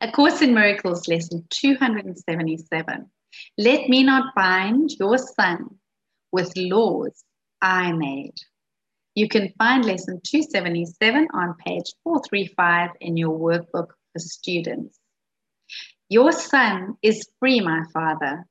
A 0.00 0.10
Course 0.10 0.40
in 0.40 0.54
Miracles, 0.54 1.06
lesson 1.06 1.44
277. 1.50 3.10
Let 3.58 3.88
me 3.88 4.02
not 4.02 4.34
bind 4.34 4.92
your 4.98 5.18
son 5.18 5.78
with 6.32 6.56
laws 6.56 7.24
I 7.60 7.92
made. 7.92 8.34
You 9.14 9.28
can 9.28 9.52
find 9.58 9.84
lesson 9.84 10.20
277 10.24 11.28
on 11.34 11.54
page 11.66 11.92
435 12.04 12.90
in 13.00 13.18
your 13.18 13.38
workbook 13.38 13.88
for 14.12 14.18
students. 14.18 14.98
Your 16.08 16.32
son 16.32 16.96
is 17.02 17.28
free, 17.38 17.60
my 17.60 17.82
father. 17.92 18.46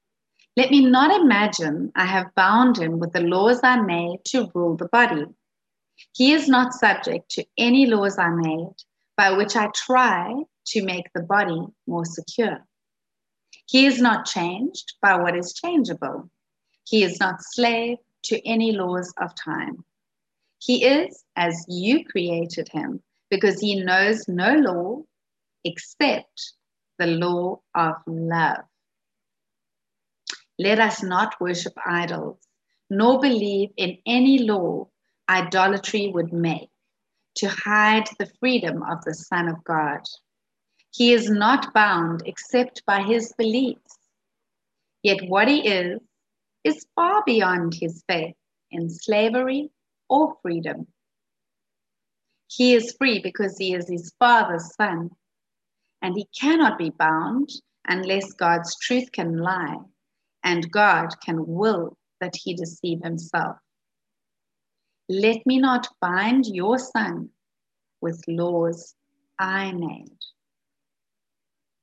Let 0.55 0.69
me 0.69 0.85
not 0.85 1.21
imagine 1.21 1.91
I 1.95 2.05
have 2.05 2.35
bound 2.35 2.77
him 2.77 2.99
with 2.99 3.13
the 3.13 3.21
laws 3.21 3.61
I 3.63 3.81
made 3.81 4.19
to 4.25 4.51
rule 4.53 4.77
the 4.77 4.89
body. 4.89 5.25
He 6.15 6.33
is 6.33 6.47
not 6.47 6.73
subject 6.73 7.31
to 7.31 7.45
any 7.57 7.87
laws 7.87 8.19
I 8.19 8.29
made 8.29 8.75
by 9.17 9.31
which 9.31 9.55
I 9.55 9.69
try 9.73 10.43
to 10.71 10.83
make 10.83 11.05
the 11.13 11.21
body 11.21 11.65
more 11.87 12.05
secure. 12.05 12.59
He 13.67 13.85
is 13.85 14.01
not 14.01 14.25
changed 14.25 14.93
by 15.01 15.15
what 15.21 15.35
is 15.35 15.53
changeable. 15.53 16.29
He 16.87 17.03
is 17.03 17.19
not 17.19 17.41
slave 17.41 17.97
to 18.23 18.47
any 18.47 18.71
laws 18.71 19.13
of 19.21 19.31
time. 19.35 19.83
He 20.59 20.85
is 20.85 21.23
as 21.35 21.65
you 21.67 22.05
created 22.05 22.67
him 22.69 23.01
because 23.29 23.59
he 23.59 23.83
knows 23.83 24.27
no 24.27 24.53
law 24.55 25.01
except 25.63 26.53
the 26.99 27.07
law 27.07 27.61
of 27.75 27.95
love. 28.05 28.63
Let 30.59 30.79
us 30.79 31.01
not 31.01 31.39
worship 31.41 31.73
idols, 31.85 32.37
nor 32.89 33.19
believe 33.19 33.69
in 33.77 33.97
any 34.05 34.39
law 34.39 34.87
idolatry 35.29 36.11
would 36.13 36.31
make 36.31 36.69
to 37.35 37.47
hide 37.47 38.07
the 38.19 38.29
freedom 38.39 38.83
of 38.83 39.03
the 39.05 39.13
Son 39.13 39.47
of 39.47 39.63
God. 39.63 40.01
He 40.91 41.13
is 41.13 41.29
not 41.29 41.73
bound 41.73 42.23
except 42.25 42.85
by 42.85 43.01
his 43.01 43.33
beliefs. 43.37 43.97
Yet 45.03 45.27
what 45.27 45.47
he 45.47 45.67
is, 45.67 45.99
is 46.63 46.85
far 46.95 47.23
beyond 47.25 47.73
his 47.73 48.03
faith 48.07 48.35
in 48.69 48.89
slavery 48.89 49.71
or 50.09 50.35
freedom. 50.41 50.87
He 52.47 52.75
is 52.75 52.95
free 52.97 53.19
because 53.19 53.57
he 53.57 53.73
is 53.73 53.89
his 53.89 54.13
father's 54.19 54.75
son, 54.75 55.11
and 56.01 56.15
he 56.15 56.27
cannot 56.39 56.77
be 56.77 56.89
bound 56.89 57.49
unless 57.87 58.33
God's 58.33 58.77
truth 58.79 59.11
can 59.11 59.37
lie 59.37 59.77
and 60.43 60.71
God 60.71 61.09
can 61.23 61.47
will 61.47 61.97
that 62.19 62.35
he 62.35 62.53
deceive 62.53 63.01
himself. 63.01 63.57
Let 65.09 65.45
me 65.45 65.59
not 65.59 65.87
bind 65.99 66.45
your 66.45 66.77
son 66.77 67.29
with 68.01 68.21
laws 68.27 68.95
I 69.39 69.71
made. 69.71 70.17